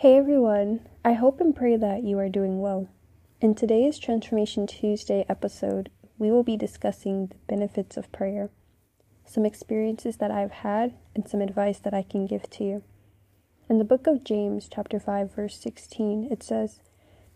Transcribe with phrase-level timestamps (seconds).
[0.00, 2.86] Hey everyone, I hope and pray that you are doing well.
[3.40, 5.88] In today's Transformation Tuesday episode,
[6.18, 8.50] we will be discussing the benefits of prayer,
[9.24, 12.82] some experiences that I've had, and some advice that I can give to you.
[13.70, 16.80] In the book of James, chapter 5, verse 16, it says,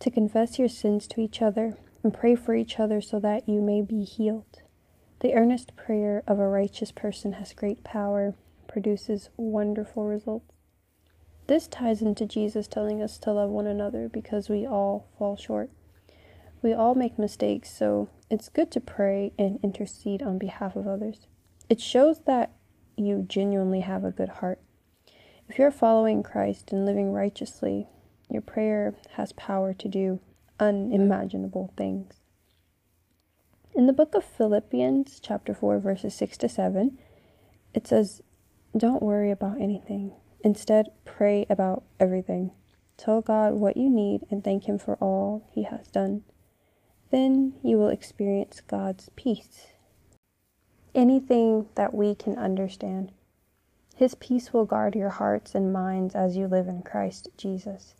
[0.00, 3.60] To confess your sins to each other and pray for each other so that you
[3.60, 4.62] may be healed.
[5.20, 8.34] The earnest prayer of a righteous person has great power,
[8.66, 10.52] produces wonderful results.
[11.48, 15.70] This ties into Jesus telling us to love one another because we all fall short.
[16.60, 21.26] We all make mistakes, so it's good to pray and intercede on behalf of others.
[21.70, 22.52] It shows that
[22.96, 24.60] you genuinely have a good heart.
[25.48, 27.86] If you're following Christ and living righteously,
[28.28, 30.20] your prayer has power to do
[30.60, 32.20] unimaginable things.
[33.74, 36.98] In the book of Philippians, chapter 4, verses 6 to 7,
[37.72, 38.20] it says,
[38.76, 40.12] Don't worry about anything.
[40.42, 42.52] Instead, pray about everything.
[42.96, 46.24] Tell God what you need and thank Him for all He has done.
[47.10, 49.68] Then you will experience God's peace.
[50.94, 53.12] Anything that we can understand.
[53.96, 57.94] His peace will guard your hearts and minds as you live in Christ Jesus.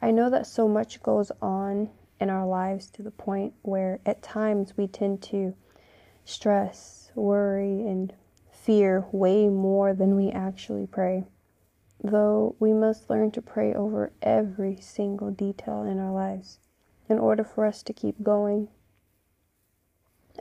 [0.00, 4.22] I know that so much goes on in our lives to the point where at
[4.22, 5.54] times we tend to
[6.24, 8.12] stress, worry, and
[8.64, 11.24] fear way more than we actually pray.
[12.02, 16.58] Though we must learn to pray over every single detail in our lives
[17.08, 18.68] in order for us to keep going.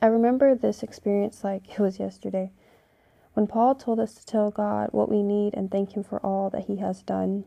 [0.02, 2.52] I remember this experience like it was yesterday.
[3.34, 6.50] When Paul told us to tell God what we need and thank Him for all
[6.52, 7.44] that He has done,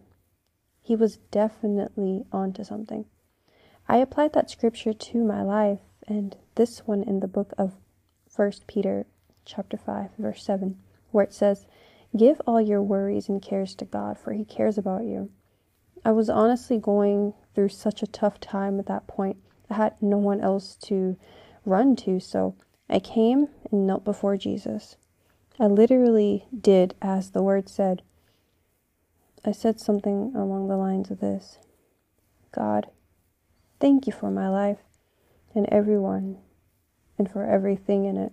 [0.86, 3.06] he was definitely onto something.
[3.88, 7.74] I applied that scripture to my life and this one in the book of
[8.36, 9.04] 1 Peter
[9.46, 10.76] chapter 5 verse 7
[11.12, 11.66] where it says,
[12.14, 15.30] "Give all your worries and cares to God for he cares about you."
[16.04, 19.38] I was honestly going through such a tough time at that point.
[19.70, 21.16] I had no one else to
[21.64, 22.54] run to, so
[22.88, 24.96] I came and knelt before Jesus.
[25.58, 28.02] I literally did as the word said.
[29.44, 31.58] I said something along the lines of this
[32.52, 32.88] God,
[33.80, 34.78] thank you for my life
[35.54, 36.38] and everyone
[37.18, 38.32] and for everything in it.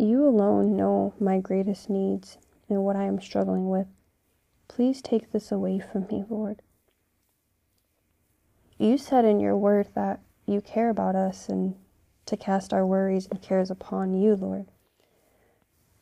[0.00, 2.38] You alone know my greatest needs
[2.70, 3.86] and what I am struggling with.
[4.66, 6.62] Please take this away from me, Lord.
[8.78, 11.74] You said in your word that you care about us and
[12.24, 14.68] to cast our worries and cares upon you, Lord.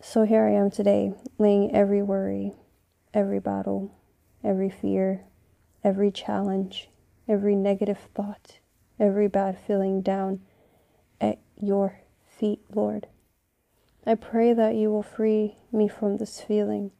[0.01, 2.53] So here I am today, laying every worry,
[3.13, 3.93] every battle,
[4.45, 5.25] every fear,
[5.83, 6.89] every challenge,
[7.27, 8.61] every negative thought,
[9.01, 10.43] every bad feeling down
[11.21, 11.99] at your
[12.29, 13.09] feet, Lord.
[14.09, 16.91] I pray that you will free me from this feeling.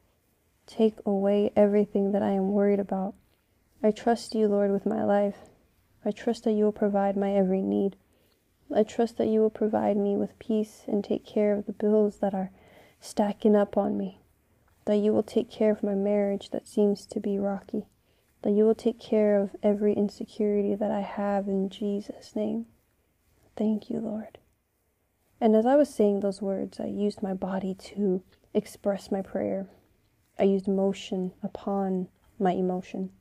[0.67, 3.15] Take away everything that I am worried about.
[3.81, 5.49] I trust you, Lord, with my life.
[6.05, 7.95] I trust that you will provide my every need.
[8.73, 12.19] I trust that you will provide me with peace and take care of the bills
[12.19, 12.51] that are
[13.01, 14.21] stacking up on me
[14.89, 17.85] that you will take care of my marriage that seems to be rocky,
[18.41, 22.65] that you will take care of every insecurity that I have in Jesus' name.
[23.55, 24.39] Thank you, Lord.
[25.41, 28.23] And as I was saying those words, I used my body to
[28.53, 29.67] express my prayer.
[30.37, 32.07] I used motion upon
[32.39, 33.11] my emotion.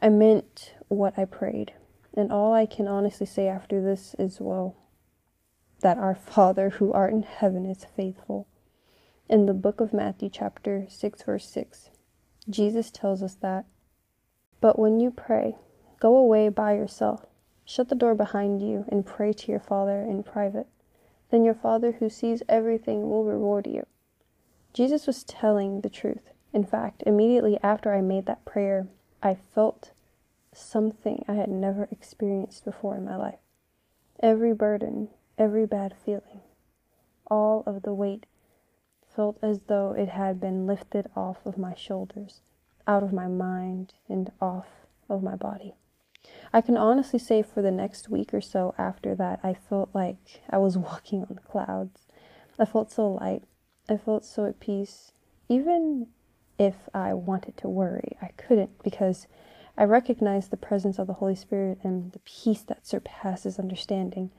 [0.00, 1.72] I meant what I prayed.
[2.14, 4.76] And all I can honestly say after this is, well,
[5.80, 8.48] that our Father who art in heaven is faithful
[9.28, 11.90] in the book of Matthew, chapter 6, verse 6,
[12.48, 13.64] Jesus tells us that,
[14.60, 15.56] But when you pray,
[15.98, 17.26] go away by yourself,
[17.64, 20.68] shut the door behind you, and pray to your Father in private.
[21.30, 23.86] Then your Father who sees everything will reward you.
[24.72, 26.32] Jesus was telling the truth.
[26.52, 28.88] In fact, immediately after I made that prayer,
[29.22, 29.92] I felt
[30.52, 33.40] something I had never experienced before in my life.
[34.20, 36.40] Every burden, every bad feeling,
[37.30, 38.26] all of the weight
[39.06, 42.42] felt as though it had been lifted off of my shoulders,
[42.86, 44.68] out of my mind, and off
[45.08, 45.74] of my body.
[46.52, 50.42] I can honestly say for the next week or so after that, I felt like
[50.50, 52.06] I was walking on clouds.
[52.58, 53.42] I felt so light.
[53.88, 55.12] I felt so at peace.
[55.48, 56.08] Even
[56.58, 59.26] if I wanted to worry, I couldn't because
[59.76, 64.30] I recognized the presence of the Holy Spirit and the peace that surpasses understanding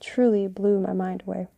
[0.00, 1.48] truly blew my mind away.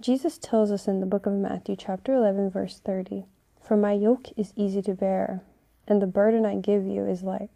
[0.00, 3.24] Jesus tells us in the book of Matthew, chapter 11, verse 30
[3.60, 5.42] For my yoke is easy to bear,
[5.86, 7.50] and the burden I give you is light.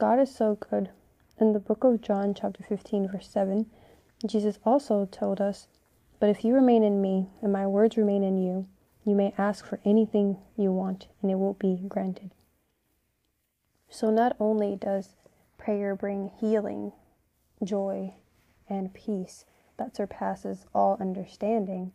[0.00, 0.88] God is so good.
[1.38, 3.66] In the book of John, chapter 15, verse 7,
[4.26, 5.68] Jesus also told us,
[6.18, 8.66] But if you remain in me, and my words remain in you,
[9.04, 12.30] you may ask for anything you want, and it will be granted.
[13.90, 15.16] So, not only does
[15.58, 16.92] prayer bring healing,
[17.62, 18.14] joy,
[18.70, 19.44] and peace
[19.76, 21.92] that surpasses all understanding,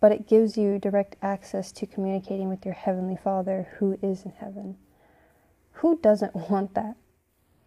[0.00, 4.32] but it gives you direct access to communicating with your Heavenly Father who is in
[4.32, 4.78] heaven.
[5.74, 6.96] Who doesn't want that?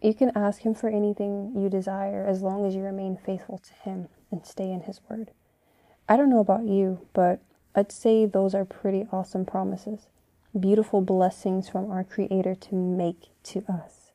[0.00, 3.74] You can ask Him for anything you desire as long as you remain faithful to
[3.74, 5.30] Him and stay in His Word.
[6.08, 7.40] I don't know about you, but
[7.74, 10.08] I'd say those are pretty awesome promises.
[10.58, 14.10] Beautiful blessings from our Creator to make to us.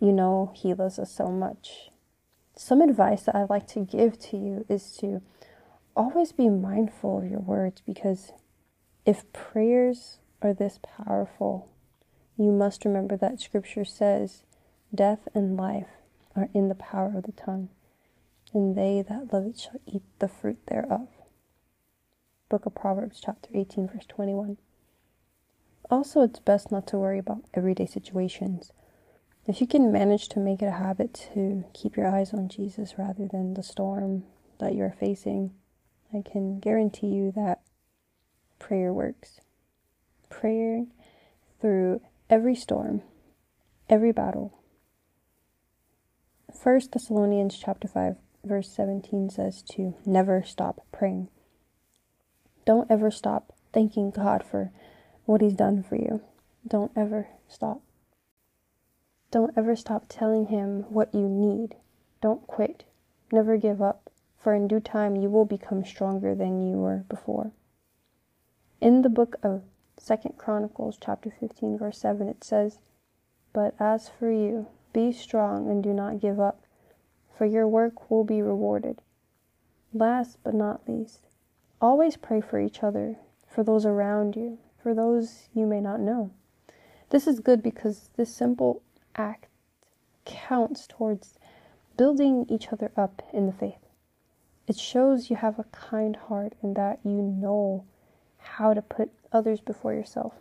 [0.00, 1.90] You know, He loves us so much.
[2.56, 5.22] Some advice that I'd like to give to you is to
[5.96, 8.32] always be mindful of your words because
[9.06, 11.68] if prayers are this powerful,
[12.36, 14.42] you must remember that Scripture says,
[14.94, 15.88] Death and life
[16.36, 17.68] are in the power of the tongue,
[18.52, 21.08] and they that love it shall eat the fruit thereof.
[22.48, 24.56] Book of Proverbs, chapter 18, verse 21.
[25.90, 28.70] Also, it's best not to worry about everyday situations.
[29.48, 32.94] If you can manage to make it a habit to keep your eyes on Jesus
[32.96, 34.22] rather than the storm
[34.60, 35.52] that you're facing,
[36.12, 37.62] I can guarantee you that
[38.60, 39.40] prayer works.
[40.30, 40.86] Prayer
[41.60, 42.00] through
[42.30, 43.02] every storm,
[43.88, 44.60] every battle.
[46.64, 51.28] 1 Thessalonians chapter 5 verse 17 says to never stop praying.
[52.64, 54.72] Don't ever stop thanking God for
[55.26, 56.22] what he's done for you.
[56.66, 57.82] Don't ever stop.
[59.30, 61.76] Don't ever stop telling him what you need.
[62.22, 62.84] Don't quit.
[63.30, 64.08] Never give up
[64.38, 67.52] for in due time you will become stronger than you were before.
[68.80, 69.64] In the book of
[69.98, 72.78] Second Chronicles chapter 15 verse 7 it says,
[73.52, 76.62] "But as for you, be strong and do not give up,
[77.36, 79.02] for your work will be rewarded."
[79.92, 81.28] Last but not least,
[81.82, 86.30] always pray for each other, for those around you, for those you may not know.
[87.10, 88.80] This is good because this simple
[89.14, 89.48] act
[90.24, 91.38] counts towards
[91.96, 93.86] building each other up in the faith.
[94.66, 97.84] It shows you have a kind heart and that you know
[98.38, 100.34] how to put others before yourself.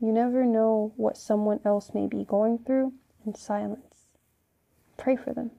[0.00, 4.06] You never know what someone else may be going through in silence.
[4.96, 5.50] Pray for them.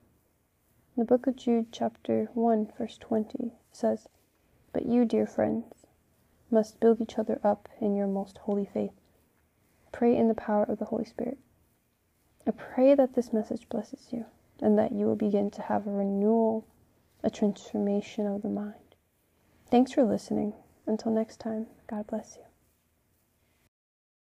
[0.97, 4.07] The book of Jude, chapter 1, verse 20, says,
[4.71, 5.85] But you, dear friends,
[6.51, 8.93] must build each other up in your most holy faith.
[9.91, 11.39] Pray in the power of the Holy Spirit.
[12.45, 14.25] I pray that this message blesses you
[14.61, 16.65] and that you will begin to have a renewal
[17.23, 18.95] a transformation of the mind.
[19.71, 20.53] Thanks for listening.
[20.85, 22.52] Until next time, God bless you.